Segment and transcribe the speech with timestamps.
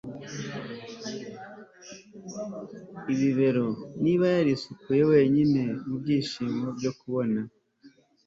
[3.13, 3.67] ibibero.
[4.03, 7.39] niba yarisukuye wenyine mubyishimo byo kubona